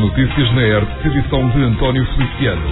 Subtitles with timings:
[0.00, 2.62] As notícias na ERT, edição de António Feliciano.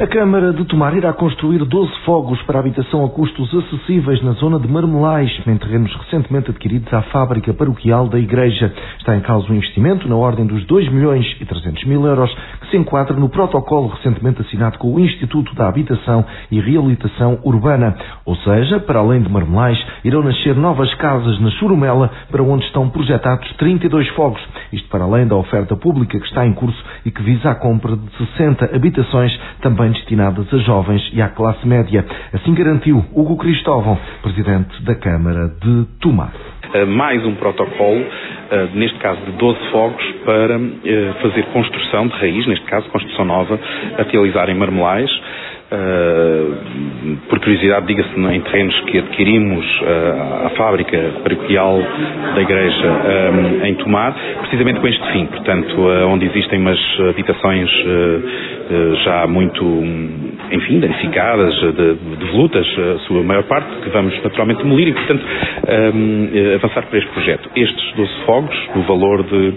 [0.00, 4.58] A Câmara de Tomar irá construir 12 fogos para habitação a custos acessíveis na zona
[4.58, 8.72] de Marmelais, em terrenos recentemente adquiridos à fábrica paroquial da Igreja.
[8.98, 12.34] Está em causa um investimento na ordem dos 2 milhões e 300 mil euros,
[12.70, 17.96] se enquadra no protocolo recentemente assinado com o Instituto da Habitação e Reabilitação Urbana.
[18.24, 22.88] Ou seja, para além de Marmelais, irão nascer novas casas na Churumela, para onde estão
[22.88, 24.40] projetados 32 fogos.
[24.72, 27.96] Isto para além da oferta pública que está em curso e que visa a compra
[27.96, 32.04] de 60 habitações também destinadas a jovens e à classe média.
[32.32, 36.32] Assim garantiu Hugo Cristóvão, presidente da Câmara de Tomar.
[36.74, 38.04] Eh, mais um protocolo,
[38.50, 40.54] eh, neste caso de 12 fogos, para
[40.84, 43.58] eh, fazer construção de raiz, neste caso construção nova,
[43.96, 44.04] a
[44.50, 45.10] em Marmelais.
[45.70, 51.82] Uh, por curiosidade, diga-se em terrenos que adquirimos uh, à fábrica paroquial
[52.34, 56.78] da Igreja um, em Tomar, precisamente com este fim, portanto, uh, onde existem umas
[57.10, 57.70] habitações
[59.04, 59.64] já muito,
[60.52, 65.24] enfim, danificadas, de, de volutas, a sua maior parte, que vamos naturalmente demolir e, portanto,
[65.94, 67.50] um, avançar para este projeto.
[67.54, 69.54] Estes 12 fogos, no valor de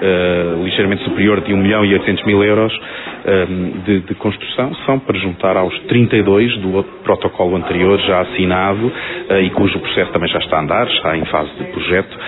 [0.00, 4.98] uh, ligeiramente superior de 1 milhão e 800 mil euros uh, de, de, construção, são
[4.98, 10.38] para juntar aos 32 do protocolo anterior já assinado uh, e cujo processo também já
[10.38, 12.18] está a andar, está em fase de projeto,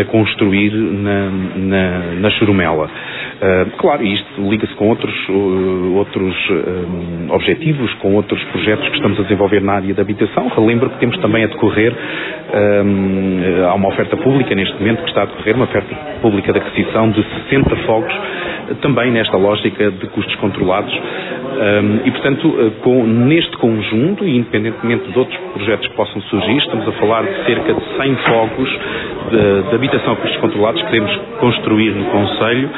[0.00, 2.88] a construir na, na, na Churumela.
[3.78, 5.14] claro, isto liga-se com outros,
[5.94, 6.34] outros
[7.30, 10.48] objetivos, com outros projetos que estamos a desenvolver na área da habitação.
[10.48, 11.94] Relembro que temos também a decorrer,
[13.68, 17.10] há uma oferta pública neste momento que está a decorrer, uma oferta pública de aquisição
[17.10, 18.14] de 60 fogos,
[18.80, 20.94] também nesta lógica de custos controlados.
[22.04, 26.88] e, portanto, eh, com, neste conjunto, e independentemente de outros projetos que possam surgir, estamos
[26.88, 28.70] a falar de cerca de 100 fogos
[29.30, 32.70] de, de habitação a custos controlados que queremos construir no Conselho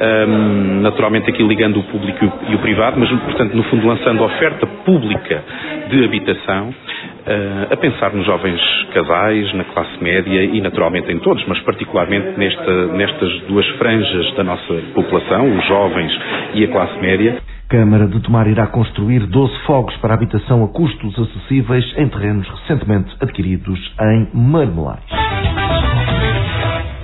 [0.00, 4.66] um, naturalmente aqui ligando o público e o privado, mas, portanto, no fundo lançando oferta
[4.66, 5.42] pública
[5.88, 6.74] de habitação,
[7.70, 8.60] a pensar nos jovens
[8.92, 14.44] casais, na classe média e naturalmente em todos, mas particularmente nesta, nestas duas franjas da
[14.44, 16.12] nossa população, os jovens
[16.54, 17.38] e a classe média.
[17.68, 23.12] Câmara de Tomar irá construir 12 fogos para habitação a custos acessíveis em terrenos recentemente
[23.20, 25.65] adquiridos em Marmelais.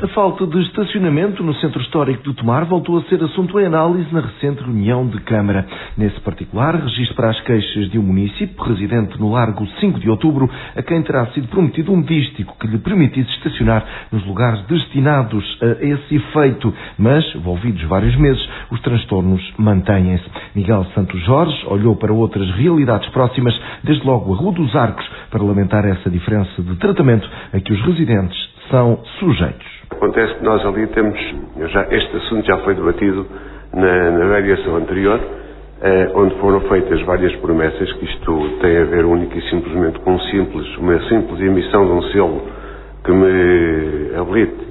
[0.02, 4.12] A falta de estacionamento no centro histórico de Tomar voltou a ser assunto em análise
[4.12, 5.64] na recente reunião de Câmara.
[5.96, 10.50] Nesse particular, registro para as queixas de um município residente no Largo 5 de Outubro,
[10.74, 15.84] a quem terá sido prometido um dístico que lhe permitisse estacionar nos lugares destinados a
[15.84, 20.28] esse efeito, mas, envolvidos vários meses, os transtornos mantêm-se.
[20.52, 25.44] Miguel Santos Jorge olhou para outras realidades próximas, desde logo a Rua dos Arcos, para
[25.44, 29.71] lamentar essa diferença de tratamento a que os residentes são sujeitos.
[29.92, 31.18] Acontece que nós ali temos,
[31.70, 33.26] já, este assunto já foi debatido
[33.74, 35.20] na, na variação anterior,
[35.82, 40.14] eh, onde foram feitas várias promessas, que isto tem a ver única e simplesmente com
[40.14, 42.42] um simples, uma simples emissão de um selo
[43.04, 44.66] que me habilite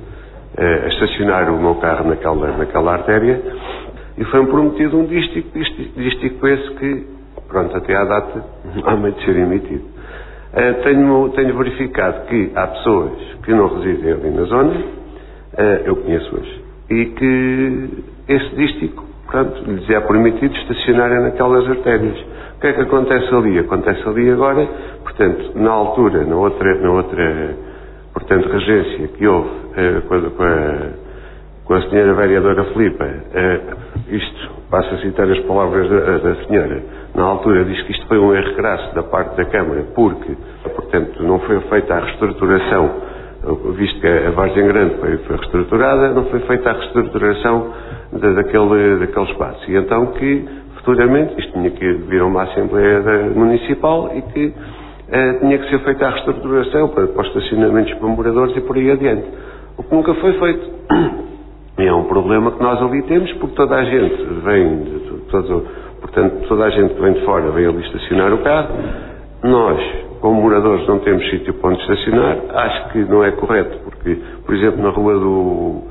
[0.58, 3.40] eh, a estacionar o meu carro naquela, naquela artéria,
[4.18, 5.50] e foi-me prometido um dístico,
[5.96, 7.08] dístico esse que,
[7.48, 8.44] pronto, até à data,
[8.86, 9.84] há meio de ser emitido.
[10.54, 13.12] Eh, tenho, tenho verificado que há pessoas
[13.44, 15.01] que não residem ali na zona,
[15.58, 16.48] eh, eu conheço-as,
[16.90, 17.90] e que
[18.28, 22.20] esse dístico, portanto, lhes é permitido estacionarem naquelas artérias.
[22.58, 23.60] O que é que acontece ali?
[23.60, 24.68] Acontece ali agora,
[25.04, 27.56] portanto, na altura, na outra, na outra
[28.14, 30.22] portanto, regência que houve eh, com, a,
[31.66, 33.08] com, a, senhora vereadora Filipa,
[34.10, 36.84] isto, passo a citar as palavras da, da senhora,
[37.16, 40.36] na altura diz que isto foi um erro crasso da parte da Câmara, porque,
[40.76, 43.11] portanto, não foi feita a reestruturação,
[43.76, 47.74] visto que a Vargem Grande foi, foi reestruturada, não foi feita a reestruturação
[48.14, 49.72] de, daquele, daquele espaço.
[49.72, 53.02] E então que, futuramente, isto tinha que vir a uma Assembleia
[53.36, 54.54] Municipal e que
[55.10, 58.78] eh, tinha que ser feita a reestruturação para, para os estacionamentos para moradores e por
[58.78, 59.26] aí adiante.
[59.78, 60.72] O que nunca foi feito.
[61.80, 65.02] E é um problema que nós ali temos, porque toda a gente vem,
[65.32, 65.66] todo,
[66.02, 68.70] Portanto, toda a gente que vem de fora vem ali estacionar o carro.
[69.44, 69.80] Nós,
[70.22, 72.38] como moradores, não temos sítio para onde estacionar.
[72.54, 75.82] Acho que não é correto, porque, por exemplo, na rua do,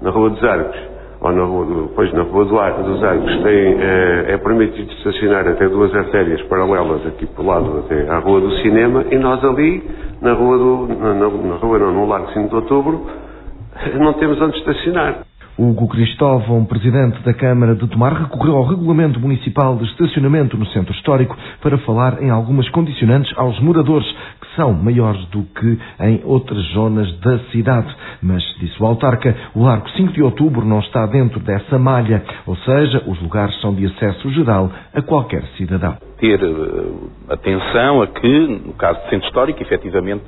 [0.00, 0.78] na rua dos Arcos,
[1.20, 4.90] ou na rua, do, pois, na rua do Ar, dos Arcos, tem, é, é permitido
[4.92, 9.44] estacionar até duas artérias paralelas aqui o lado, até à rua do cinema, e nós
[9.44, 9.82] ali,
[10.20, 13.06] na rua do, na, na rua não, no Largo 5 de Outubro,
[13.98, 15.31] não temos onde estacionar.
[15.58, 20.94] Hugo Cristóvão, presidente da Câmara de Tomar, recorreu ao Regulamento Municipal de Estacionamento no Centro
[20.94, 24.06] Histórico para falar em algumas condicionantes aos moradores,
[24.40, 27.94] que são maiores do que em outras zonas da cidade.
[28.22, 32.56] Mas, disse o autarca, o Largo 5 de Outubro não está dentro dessa malha, ou
[32.56, 35.98] seja, os lugares são de acesso geral a qualquer cidadão.
[36.18, 40.22] Ter uh, atenção a que, no caso do Centro Histórico, efetivamente,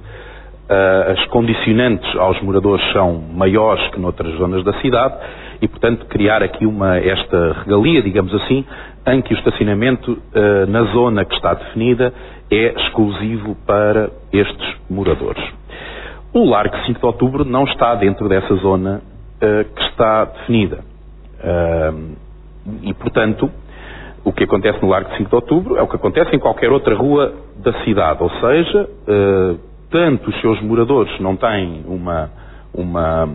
[0.68, 5.14] as condicionantes aos moradores são maiores que noutras zonas da cidade
[5.60, 8.64] e, portanto, criar aqui uma, esta regalia, digamos assim,
[9.06, 12.12] em que o estacionamento uh, na zona que está definida
[12.50, 15.42] é exclusivo para estes moradores.
[16.32, 19.02] O Largo 5 de Outubro não está dentro dessa zona
[19.36, 20.80] uh, que está definida.
[22.82, 23.50] e, portanto,
[24.24, 26.94] o que acontece no Largo 5 de Outubro é o que acontece em qualquer outra
[26.94, 28.88] rua da cidade, ou seja,
[29.90, 32.30] tanto os seus moradores não têm uma,
[32.72, 33.28] uma,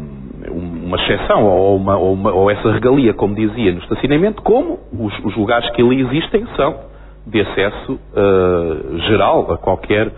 [0.50, 5.14] uma exceção ou, uma, ou, uma, ou essa regalia, como dizia, no estacionamento, como os,
[5.24, 6.90] os lugares que ali existem são
[7.26, 10.12] de acesso uh, geral a qualquer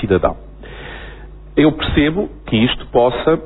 [0.00, 0.36] cidadão.
[1.56, 3.40] Eu percebo que isto possa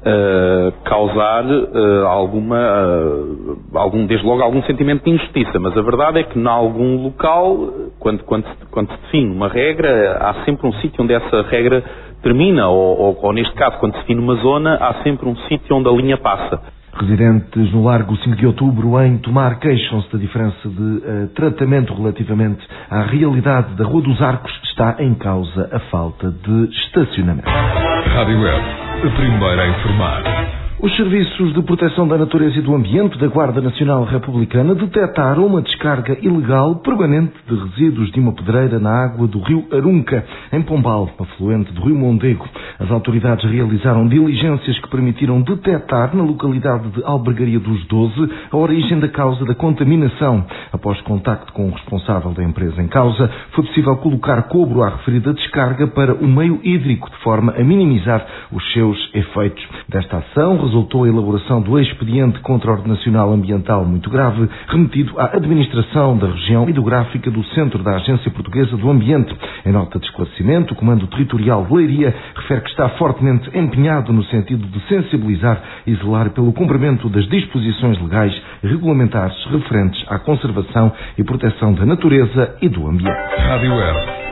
[0.00, 6.20] uh, causar uh, alguma, uh, algum, desde logo algum sentimento de injustiça, mas a verdade
[6.20, 10.72] é que em algum local, quando, quando, quando se define uma regra, há sempre um
[10.74, 11.82] sítio onde essa regra
[12.22, 15.76] termina, ou, ou, ou neste caso, quando se define uma zona, há sempre um sítio
[15.76, 16.60] onde a linha passa.
[16.92, 22.66] Residentes no Largo 5 de Outubro, em Tomar, queixam-se da diferença de uh, tratamento relativamente
[22.90, 24.52] à realidade da Rua dos Arcos.
[24.64, 27.48] Está em causa a falta de estacionamento.
[27.48, 30.59] Rádio Web a primeira a informar.
[30.82, 35.60] Os serviços de proteção da natureza e do ambiente da Guarda Nacional Republicana detectaram uma
[35.60, 41.10] descarga ilegal permanente de resíduos de uma pedreira na água do rio Arunca, em Pombal,
[41.18, 42.48] afluente do rio Mondego.
[42.78, 48.98] As autoridades realizaram diligências que permitiram detectar na localidade de Albergaria dos Doze a origem
[49.00, 50.46] da causa da contaminação.
[50.72, 55.34] Após contacto com o responsável da empresa em causa, foi possível colocar cobro à referida
[55.34, 59.62] descarga para o meio hídrico, de forma a minimizar os seus efeitos.
[59.86, 66.16] Desta ação, resultou a elaboração do expediente contra ordenacional ambiental muito grave, remetido à administração
[66.16, 69.34] da região hidrográfica do Centro da Agência Portuguesa do Ambiente.
[69.66, 74.22] Em nota de esclarecimento, o Comando Territorial de Leiria refere que está fortemente empenhado no
[74.24, 78.32] sentido de sensibilizar e zelar pelo cumprimento das disposições legais
[78.62, 83.18] e regulamentares referentes à conservação e proteção da natureza e do ambiente.
[83.38, 83.72] Rádio.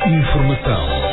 [0.06, 1.07] Informação.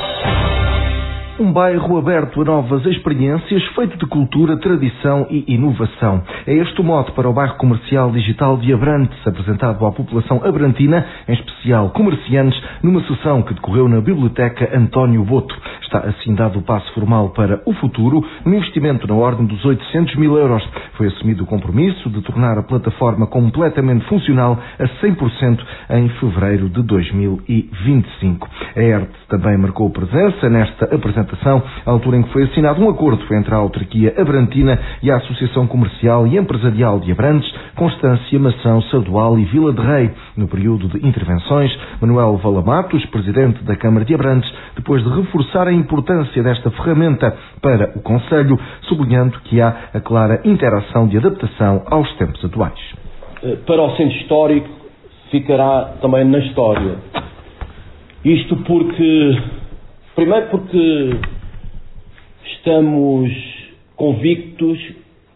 [1.37, 6.23] Um bairro aberto a novas experiências, feito de cultura, tradição e inovação.
[6.47, 11.05] É este o mote para o bairro comercial digital de Abrantes, apresentado à população abrantina,
[11.27, 15.53] em especial comerciantes, numa sessão que decorreu na Biblioteca António Boto.
[15.81, 20.15] Está assim dado o passo formal para o futuro, um investimento na ordem dos 800
[20.15, 20.65] mil euros.
[20.93, 25.59] Foi assumido o compromisso de tornar a plataforma completamente funcional a 100%
[25.89, 28.49] em fevereiro de 2025.
[28.77, 32.89] A ERT também marcou presença nesta apresentação apresentação, à altura em que foi assinado um
[32.89, 38.81] acordo entre a autarquia abrantina e a Associação Comercial e Empresarial de Abrantes, Constância, Mação,
[38.83, 40.11] Sardual e Vila de Rei.
[40.37, 45.73] No período de intervenções, Manuel Valamatos, presidente da Câmara de Abrantes, depois de reforçar a
[45.73, 52.11] importância desta ferramenta para o Conselho, sublinhando que há a clara interação de adaptação aos
[52.13, 52.79] tempos atuais.
[53.43, 54.69] Eh, para o centro histórico,
[55.31, 56.95] ficará também na história.
[58.23, 59.37] Isto porque
[60.15, 61.09] Primeiro porque
[62.55, 63.29] estamos
[63.97, 64.79] convictos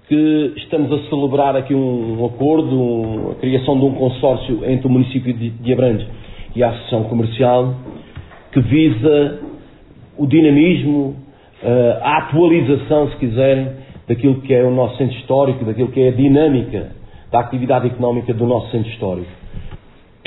[0.07, 5.33] que estamos a celebrar aqui um acordo, a criação de um consórcio entre o município
[5.33, 6.07] de Abrantes
[6.55, 7.75] e a Associação Comercial
[8.53, 9.41] que visa
[10.17, 11.15] o dinamismo,
[11.61, 13.71] eh, a atualização, se quiserem,
[14.07, 16.91] daquilo que é o nosso centro histórico, daquilo que é a dinâmica
[17.29, 19.38] da atividade económica do nosso centro histórico.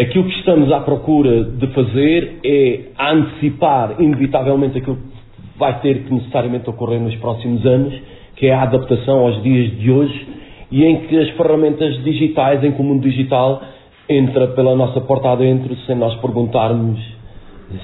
[0.02, 6.12] Aquilo que estamos à procura de fazer é antecipar, inevitavelmente, aquilo que vai ter que
[6.12, 7.94] necessariamente ocorrer nos próximos anos,
[8.35, 10.26] que é a adaptação aos dias de hoje
[10.73, 13.62] e em que as ferramentas digitais, em que o mundo digital
[14.09, 16.99] entra pela nossa porta adentro sem nós perguntarmos,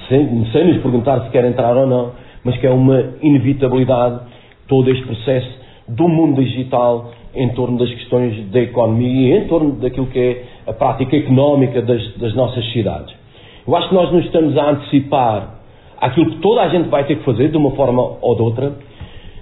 [0.09, 2.11] sem, sem nos perguntar se quer entrar ou não,
[2.43, 4.19] mas que é uma inevitabilidade
[4.67, 5.49] todo este processo
[5.87, 10.43] do mundo digital em torno das questões da economia e em torno daquilo que é
[10.67, 13.13] a prática económica das, das nossas cidades.
[13.67, 15.59] Eu acho que nós nos estamos a antecipar
[15.99, 18.73] aquilo que toda a gente vai ter que fazer, de uma forma ou de outra.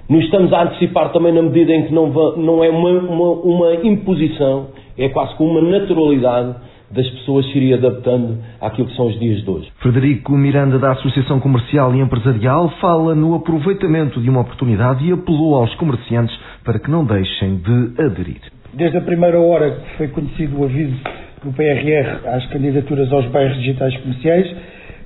[0.10, 3.74] Nos estamos a antecipar também na medida em que não, não é uma, uma, uma
[3.76, 4.68] imposição,
[4.98, 6.56] é quase como uma naturalidade
[6.90, 9.72] das pessoas se iria adaptando àquilo que são os dias de hoje.
[9.80, 15.56] Frederico Miranda, da Associação Comercial e Empresarial, fala no aproveitamento de uma oportunidade e apelou
[15.56, 18.42] aos comerciantes para que não deixem de aderir.
[18.74, 20.96] Desde a primeira hora que foi conhecido o aviso
[21.44, 24.56] do PRR às candidaturas aos bairros digitais comerciais,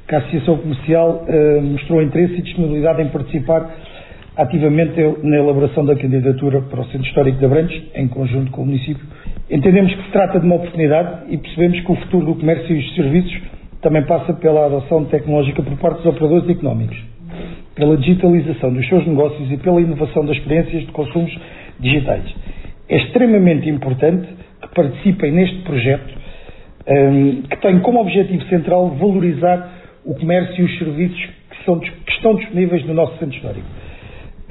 [0.08, 3.70] que a Associação Comercial eh, mostrou interesse e disponibilidade em participar
[4.36, 8.66] ativamente na elaboração da candidatura para o Centro Histórico de Abrantes, em conjunto com o
[8.66, 9.06] município.
[9.50, 12.80] Entendemos que se trata de uma oportunidade e percebemos que o futuro do comércio e
[12.80, 13.42] os serviços
[13.82, 16.98] também passa pela adoção tecnológica por parte dos operadores económicos,
[17.76, 21.36] pela digitalização dos seus negócios e pela inovação das experiências de consumos
[21.80, 22.24] digitais.
[22.88, 24.28] É extremamente importante
[24.62, 26.22] que participem neste projeto
[26.88, 32.12] um, que tem como objetivo central valorizar o comércio e os serviços que, são, que
[32.12, 33.81] estão disponíveis no nosso centro histórico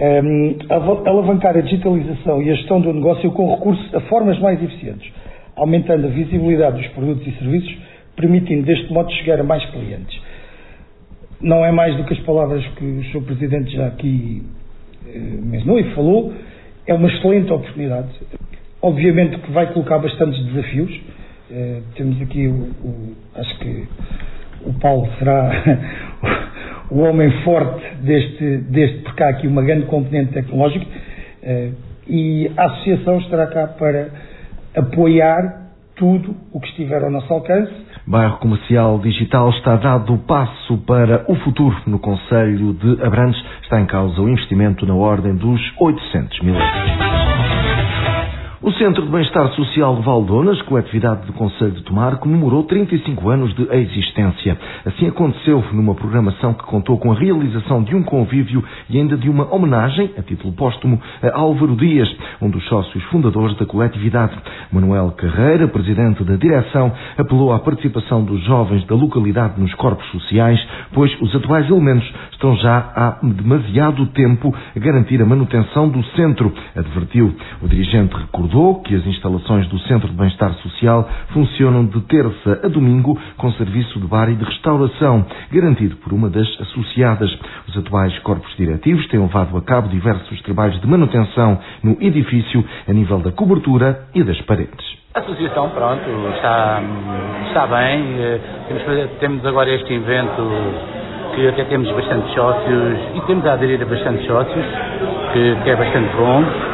[0.00, 0.56] um,
[1.04, 5.12] alavancar a digitalização e a gestão do negócio com recurso a formas mais eficientes,
[5.54, 7.76] aumentando a visibilidade dos produtos e serviços,
[8.16, 10.18] permitindo deste modo chegar a mais clientes.
[11.40, 13.22] Não é mais do que as palavras que o Sr.
[13.22, 14.42] Presidente já aqui
[15.06, 16.32] eh, mencionou e falou,
[16.86, 18.08] é uma excelente oportunidade.
[18.82, 21.00] Obviamente que vai colocar bastantes desafios.
[21.50, 23.88] Eh, temos aqui o, o, acho que
[24.66, 25.50] o Paulo será
[26.90, 30.86] o homem forte deste, deste, porque há aqui uma grande componente tecnológica
[31.42, 31.70] eh,
[32.08, 34.08] e a Associação estará cá para
[34.76, 35.60] apoiar
[35.94, 37.72] tudo o que estiver ao nosso alcance.
[38.06, 43.40] Bairro Comercial Digital está dado o passo para o futuro no Conselho de Abrantes.
[43.62, 47.19] Está em causa o investimento na ordem dos 800 mil euros.
[48.62, 53.54] O Centro de Bem-Estar Social de Valdonas, atividade do Conselho de Tomar, comemorou 35 anos
[53.54, 54.54] de existência.
[54.84, 59.30] Assim aconteceu numa programação que contou com a realização de um convívio e ainda de
[59.30, 64.36] uma homenagem, a título póstumo, a Álvaro Dias, um dos sócios fundadores da coletividade.
[64.70, 70.60] Manuel Carreira, presidente da direção, apelou à participação dos jovens da localidade nos corpos sociais,
[70.92, 76.52] pois os atuais elementos estão já há demasiado tempo a garantir a manutenção do centro,
[76.76, 77.34] advertiu.
[77.62, 82.60] O dirigente recordou recordou que as instalações do Centro de Bem-Estar Social funcionam de terça
[82.64, 87.30] a domingo com serviço de bar e de restauração, garantido por uma das associadas.
[87.68, 92.92] Os atuais corpos diretivos têm levado a cabo diversos trabalhos de manutenção no edifício a
[92.92, 94.98] nível da cobertura e das paredes.
[95.14, 96.82] A associação, pronto, está,
[97.48, 98.16] está bem.
[98.18, 100.42] Eh, temos, temos agora este evento
[101.34, 104.64] que até temos bastantes sócios e temos a aderir a bastantes sócios,
[105.32, 106.69] que, que é bastante bom.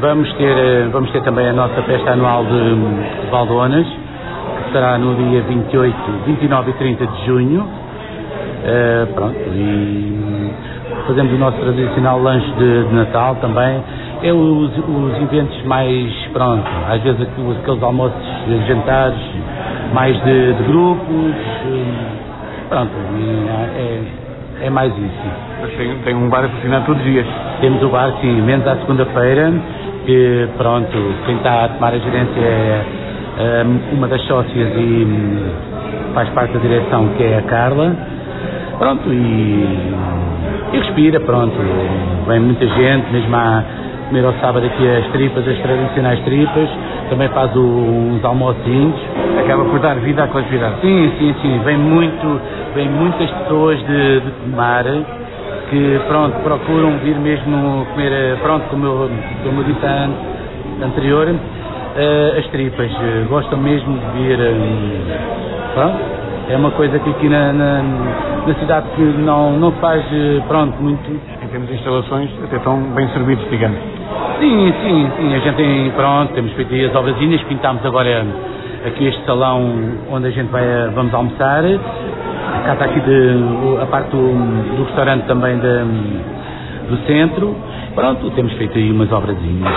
[0.00, 5.14] Vamos ter, eh, vamos ter também a nossa festa anual de Valdonas, que será no
[5.14, 7.60] dia 28, 29 e 30 de junho.
[7.60, 10.50] Uh, pronto, e
[11.06, 13.82] fazemos o nosso tradicional lanche de, de Natal também.
[14.22, 18.16] É os, os eventos mais, pronto, às vezes aqueles almoços,
[18.66, 19.20] jantares
[19.92, 21.34] mais de, de grupos.
[22.70, 22.90] Pronto,
[23.76, 25.28] é, é mais isso.
[25.60, 27.26] Mas tem, tem um bar a funcionar todos os dias?
[27.60, 29.52] Temos o bar, sim, menos à segunda-feira
[30.10, 36.12] que pronto, quem está a tomar a gerência é um, uma das sócias e um,
[36.12, 37.94] faz parte da direção que é a Carla.
[38.76, 39.94] Pronto, e,
[40.72, 41.54] e respira, pronto.
[42.26, 43.62] Vem muita gente, mesmo a
[44.08, 46.68] comer ao sábado aqui as tripas, as tradicionais tripas,
[47.08, 48.96] também faz o, uns almocinhos.
[49.44, 50.80] Acaba por dar vida à coletividade.
[50.80, 51.60] Sim, sim, sim.
[51.64, 52.40] Vem muito,
[52.74, 54.84] vem muitas pessoas de, de tomar
[55.70, 59.10] que pronto, procuram vir mesmo comer, eh, pronto, como eu,
[59.44, 59.86] como eu disse
[60.84, 62.90] anterior, uh, as tripas.
[62.90, 64.38] Uh, gostam mesmo de vir.
[65.74, 65.98] Pronto,
[66.48, 67.82] é uma coisa que aqui na, na,
[68.46, 70.04] na, cidade que não, não faz,
[70.48, 71.08] pronto, muito.
[71.08, 73.78] Em termos de instalações, até estão bem servidos, digamos.
[74.40, 75.34] Sim, sim, sim.
[75.34, 78.26] A gente tem, pronto, temos feito as obrazinhas, pintámos agora
[78.86, 79.72] aqui este salão
[80.10, 81.62] onde a gente vai, vamos almoçar
[82.60, 87.56] cá está aqui de, a parte do, do restaurante também de, do centro.
[87.94, 89.72] Pronto, temos feito aí umas obrazinhas.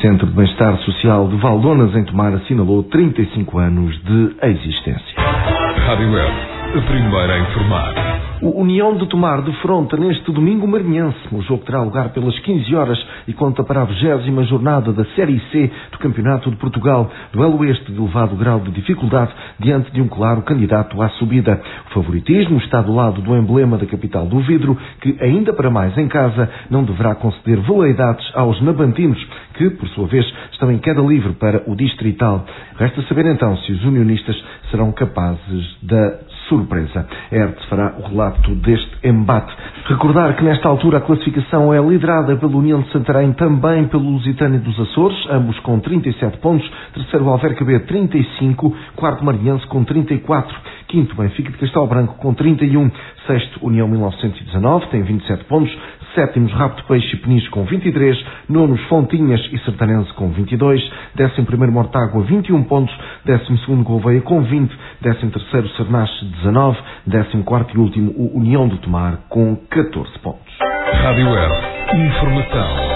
[0.00, 5.14] Centro de Bem-Estar Social de Valdonas, em Tomar, assinalou 35 anos de existência.
[5.86, 7.94] Rádio Web, a primeira a informar.
[8.42, 11.16] O União de Tomar de Fronta neste domingo marinhense.
[11.30, 15.40] O jogo terá lugar pelas 15 horas e conta para a 20 jornada da Série
[15.52, 17.08] C do Campeonato de Portugal.
[17.32, 21.62] Duelo este de elevado grau de dificuldade diante de um claro candidato à subida.
[21.90, 25.96] O favoritismo está do lado do emblema da capital do vidro, que ainda para mais
[25.96, 31.00] em casa não deverá conceder veleidades aos nabantinos, que, por sua vez, estão em queda
[31.00, 32.44] livre para o distrital.
[32.76, 34.36] Resta saber então se os unionistas
[34.70, 37.06] serão capazes da surpresa.
[37.30, 39.54] Hertz fará o relato deste embate.
[39.86, 44.58] Recordar que nesta altura a classificação é liderada pela União de Santarém, também pelo Lusitânia
[44.58, 50.56] dos Açores, ambos com 37 pontos, terceiro Alverca B 35, quarto Marinhense com 34,
[50.88, 52.90] quinto Benfica de Castelo Branco com 31,
[53.26, 55.76] sexto União 1919 tem 27 pontos,
[56.14, 58.16] sétimos de Peixe e Peniche com 23,
[58.48, 60.80] nonos Fontinhas e Sertanense com 22,
[61.14, 64.72] décimo primeiro Mortágua 21 pontos, décimo segundo Gouveia com 20,
[65.04, 70.54] décimo terceiro Sernache 19, décimo quarto e último o União do Tomar com 14 pontos.
[71.02, 71.54] Rádio Web.
[71.94, 72.93] Informação.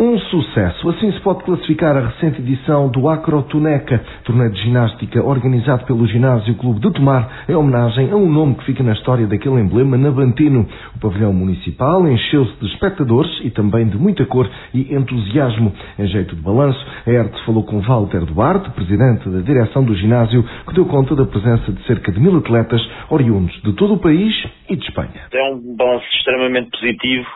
[0.00, 0.88] Um sucesso.
[0.88, 6.54] Assim se pode classificar a recente edição do Acrotuneca, torneio de ginástica organizado pelo Ginásio
[6.54, 10.66] Clube de Tomar, em homenagem a um nome que fica na história daquele emblema navantino.
[10.96, 15.70] O pavilhão municipal encheu-se de espectadores e também de muita cor e entusiasmo.
[15.98, 20.42] Em jeito de balanço, a ERTE falou com Walter Duarte, presidente da direção do ginásio,
[20.66, 22.80] que deu conta da presença de cerca de mil atletas
[23.10, 24.34] oriundos de todo o país
[24.66, 25.28] e de Espanha.
[25.30, 27.26] É um balanço extremamente positivo.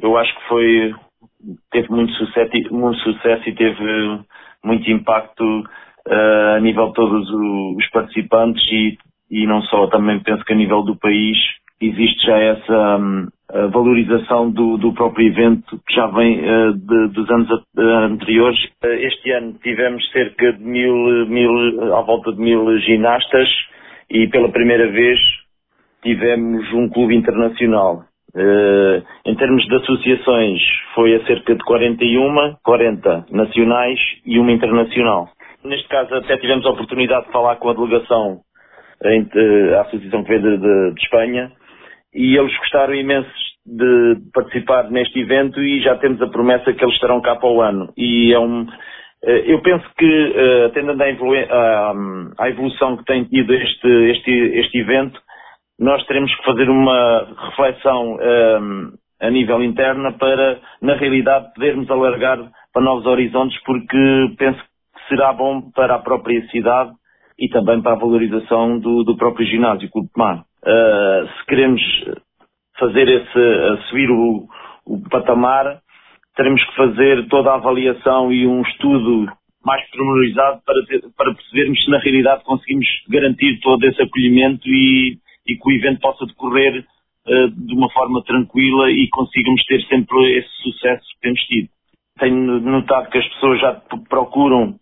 [0.00, 0.94] Eu acho que foi
[1.70, 4.20] teve muito sucesso, muito sucesso e teve
[4.64, 8.98] muito impacto uh, a nível de todos os participantes e,
[9.30, 11.36] e não só, também penso que a nível do país
[11.80, 13.28] existe já essa um,
[13.70, 18.58] valorização do, do, próprio evento que já vem uh, de, dos anos uh, anteriores.
[18.82, 23.48] este ano tivemos cerca de mil, mil, à volta de mil ginastas
[24.10, 25.18] e pela primeira vez
[26.02, 28.04] tivemos um clube internacional.
[28.34, 30.60] Uh, em termos de associações,
[30.94, 35.30] foi a cerca de 41, 40 nacionais e uma internacional.
[35.64, 38.40] Neste caso, até tivemos a oportunidade de falar com a delegação,
[39.04, 41.52] a Associação que veio de, de, de Espanha,
[42.14, 43.30] e eles gostaram imenso
[43.66, 47.60] de participar neste evento e já temos a promessa que eles estarão cá para o
[47.60, 47.92] ano.
[47.96, 48.66] E é um,
[49.24, 51.02] eh, eu penso que, eh, atendendo
[52.38, 55.20] à evolução que tem tido este, este, este evento,
[55.78, 61.90] nós teremos que fazer uma reflexão um, ehm, a nível interno para, na realidade, podermos
[61.90, 62.38] alargar
[62.72, 66.92] para novos horizontes, porque penso que será bom para a própria cidade
[67.38, 70.44] e também para a valorização do, do próprio ginásio Clube Mar.
[70.64, 71.80] Uh, se queremos
[72.78, 74.46] fazer esse, subir o,
[74.86, 75.80] o patamar,
[76.36, 79.26] teremos que fazer toda a avaliação e um estudo
[79.64, 85.18] mais pormenorizado para, ter, para percebermos se na realidade conseguimos garantir todo esse acolhimento e,
[85.48, 86.84] e que o evento possa decorrer
[87.26, 91.68] uh, de uma forma tranquila e consigamos ter sempre esse sucesso que temos tido.
[92.18, 94.74] Tenho notado que as pessoas já procuram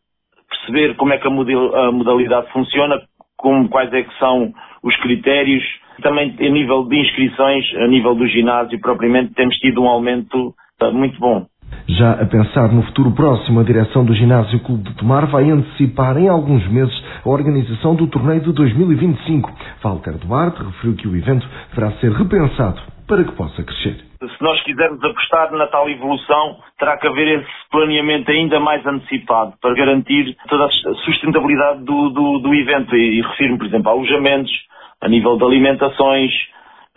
[0.48, 3.00] perceber como é que a modalidade funciona,
[3.36, 4.52] como, quais é que são
[4.82, 5.62] os critérios.
[6.02, 10.92] Também a nível de inscrições, a nível do ginásio propriamente, temos tido um aumento uh,
[10.92, 11.46] muito bom.
[11.88, 16.16] Já a pensar no futuro próximo, a direção do Ginásio Clube de Tomar vai antecipar
[16.18, 16.92] em alguns meses
[17.24, 19.52] a organização do torneio de 2025.
[19.82, 24.04] Walter Duarte referiu que o evento deverá ser repensado para que possa crescer.
[24.18, 29.54] Se nós quisermos apostar na tal evolução, terá que haver esse planeamento ainda mais antecipado
[29.62, 30.70] para garantir toda a
[31.04, 32.96] sustentabilidade do, do, do evento.
[32.96, 34.52] E, e refiro-me, por exemplo, a alojamentos,
[35.00, 36.32] a nível de alimentações,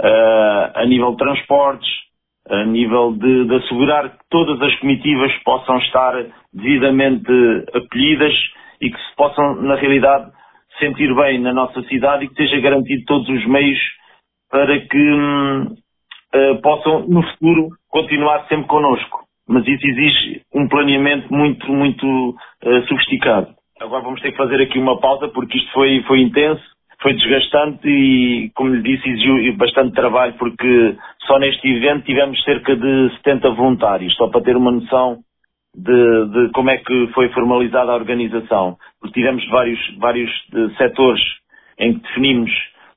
[0.01, 1.89] uh, a nível de transportes,
[2.49, 6.13] a nível de, de, assegurar que todas as comitivas possam estar
[6.51, 7.31] devidamente
[7.73, 8.33] acolhidas
[8.81, 10.31] e que se possam, na realidade,
[10.79, 13.79] sentir bem na nossa cidade e que seja garantido todos os meios
[14.49, 15.75] para que hum,
[16.35, 19.25] uh, possam, no futuro, continuar sempre connosco.
[19.47, 23.53] Mas isso exige um planeamento muito, muito uh, sofisticado.
[23.79, 26.63] Agora vamos ter que fazer aqui uma pausa porque isto foi, foi intenso
[27.01, 32.75] foi desgastante e, como lhe disse, exigiu bastante trabalho porque só neste evento tivemos cerca
[32.75, 35.19] de 70 voluntários, só para ter uma noção
[35.75, 38.77] de, de como é que foi formalizada a organização.
[38.99, 41.23] Porque tivemos vários, vários eh, setores
[41.79, 42.51] em que definimos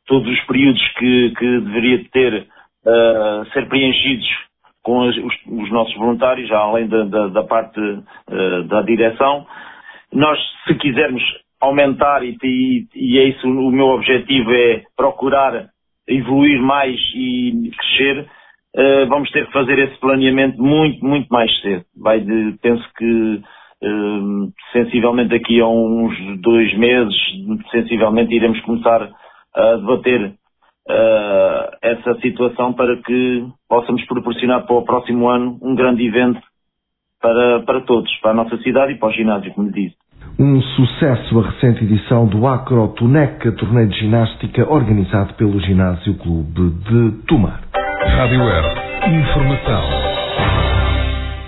[0.07, 2.47] todos os períodos que, que deveria ter
[2.85, 4.27] uh, ser preenchidos
[4.83, 9.47] com os, os, nossos voluntários, além da, da, da parte uh, da direção.
[10.13, 11.23] Nós, se quisermos
[11.63, 15.71] aumentar e, e, e é isso o meu objetivo é procurar
[16.09, 18.27] evoluir mais e crescer,
[18.77, 21.85] uh, vamos ter que fazer esse planeamento muito, muito mais cedo.
[21.97, 23.41] Vai de, penso que
[23.83, 27.15] uh, sensivelmente daqui a uns dois meses,
[27.71, 29.09] sensivelmente iremos começar
[29.55, 30.35] a debater
[30.89, 36.41] uh, essa situação para que possamos proporcionar para o próximo ano um grande evento
[37.21, 40.02] para, para todos, para a nossa cidade e para o ginásio, como disse.
[40.39, 46.71] Um sucesso a recente edição do Acro Tuneca, torneio de ginástica organizado pelo Ginásio Clube
[46.71, 47.61] de Tomar.
[47.75, 48.65] Rádio Air.
[49.15, 49.83] Informação.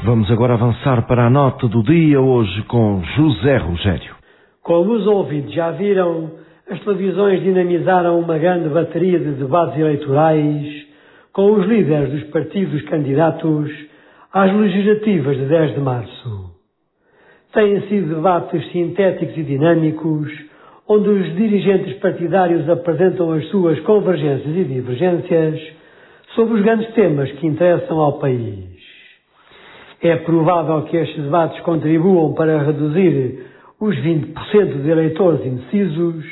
[0.05, 4.15] Vamos agora avançar para a nota do dia hoje com José Rogério.
[4.63, 6.33] Como os ouvintes já viram,
[6.71, 10.85] as televisões dinamizaram uma grande bateria de debates eleitorais
[11.33, 13.71] com os líderes dos partidos candidatos
[14.31, 16.54] às legislativas de 10 de março.
[17.55, 20.29] Têm sido debates sintéticos e dinâmicos,
[20.89, 25.61] onde os dirigentes partidários apresentam as suas convergências e divergências
[26.35, 28.75] sobre os grandes temas que interessam ao país.
[30.03, 33.47] É provável que estes debates contribuam para reduzir
[33.81, 36.25] os 20% de eleitores indecisos,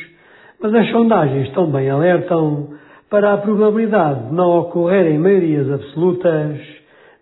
[0.60, 2.70] mas as sondagens também alertam
[3.08, 6.58] para a probabilidade de não ocorrerem maiorias absolutas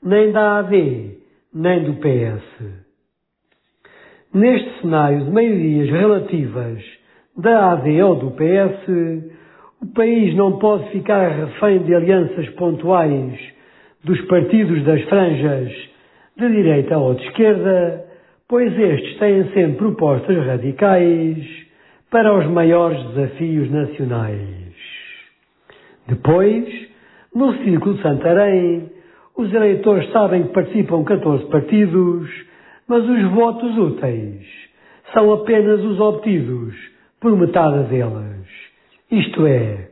[0.03, 1.19] nem da AD,
[1.53, 2.90] nem do PS.
[4.33, 6.81] Neste cenário de maiorias relativas
[7.37, 9.33] da AD ou do PS,
[9.83, 13.37] o país não pode ficar refém de alianças pontuais
[14.05, 15.73] dos partidos das franjas
[16.37, 18.05] de direita ou de esquerda,
[18.49, 21.67] pois estes têm sempre propostas radicais
[22.09, 24.75] para os maiores desafios nacionais.
[26.07, 26.69] Depois,
[27.35, 28.91] no Círculo de Santarém,
[29.37, 32.50] os eleitores sabem que participam 14 partidos,
[32.91, 34.45] mas os votos úteis
[35.15, 36.75] são apenas os obtidos
[37.21, 38.49] por metade deles.
[39.09, 39.91] Isto é,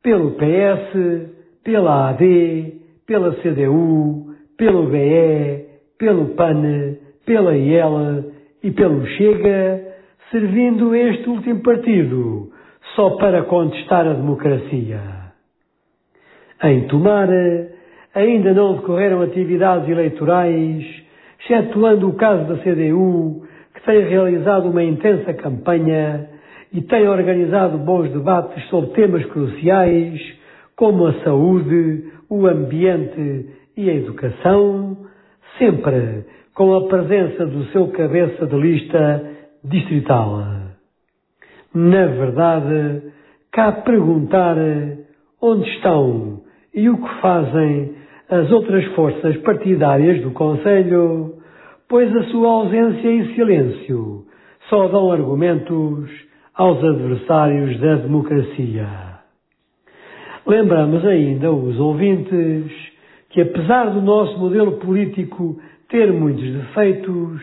[0.00, 1.28] pelo PS,
[1.64, 2.72] pela AD,
[3.04, 5.64] pela CDU, pelo BE,
[5.98, 6.94] pelo PAN,
[7.26, 9.96] pela IEL e pelo Chega,
[10.30, 12.52] servindo este último partido
[12.94, 15.00] só para contestar a democracia.
[16.62, 17.72] Em Tomara,
[18.14, 21.03] ainda não decorreram atividades eleitorais,
[21.44, 23.42] excetuando o caso da CDU,
[23.74, 26.28] que tem realizado uma intensa campanha
[26.72, 30.20] e tem organizado bons debates sobre temas cruciais
[30.74, 34.96] como a saúde, o ambiente e a educação,
[35.58, 39.30] sempre com a presença do seu cabeça de lista
[39.62, 40.42] distrital.
[41.74, 43.02] Na verdade,
[43.52, 44.56] cá perguntar
[45.40, 46.40] onde estão
[46.72, 51.34] e o que fazem as outras forças partidárias do Conselho,
[51.88, 54.24] pois a sua ausência e silêncio
[54.68, 56.10] só dão argumentos
[56.54, 58.86] aos adversários da democracia.
[60.46, 62.70] Lembramos ainda os ouvintes
[63.30, 65.58] que, apesar do nosso modelo político
[65.88, 67.42] ter muitos defeitos,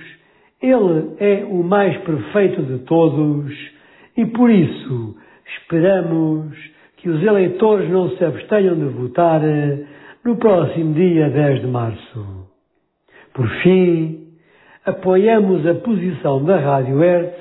[0.61, 3.53] ele é o mais perfeito de todos
[4.15, 5.15] e por isso
[5.57, 6.55] esperamos
[6.97, 9.41] que os eleitores não se abstenham de votar
[10.23, 12.47] no próximo dia 10 de março.
[13.33, 14.27] Por fim,
[14.85, 17.39] apoiamos a posição da Rádio Hertz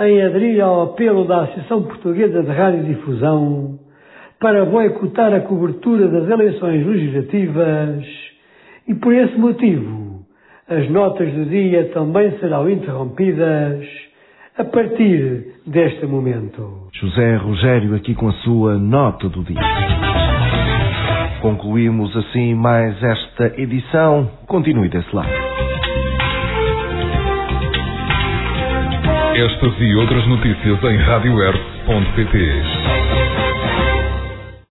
[0.00, 3.78] em aderir ao apelo da Associação Portuguesa de Radiodifusão
[4.40, 8.04] para boicotar a cobertura das eleições legislativas
[8.88, 10.26] e, por esse motivo,
[10.68, 13.86] as notas do dia também serão interrompidas
[14.58, 16.88] a partir deste momento.
[16.94, 20.11] José Rogério aqui com a sua nota do dia.
[21.42, 24.30] Concluímos assim mais esta edição.
[24.46, 25.28] Continue desse lado.
[29.34, 33.41] Estas e outras notícias em radioearth.pt